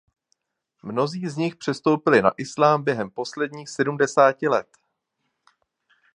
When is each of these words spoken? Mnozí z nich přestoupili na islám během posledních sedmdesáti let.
Mnozí 0.83 1.29
z 1.29 1.37
nich 1.37 1.55
přestoupili 1.55 2.21
na 2.21 2.31
islám 2.37 2.83
během 2.83 3.09
posledních 3.09 3.69
sedmdesáti 3.69 4.47
let. 4.47 4.67